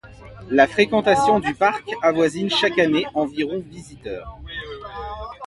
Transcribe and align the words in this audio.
La 0.49 0.65
fréquentation 0.65 1.39
du 1.39 1.53
parc 1.53 1.83
avoisine 2.01 2.49
chaque 2.49 2.79
année 2.79 3.05
environ 3.13 3.59
visiteurs. 3.67 4.39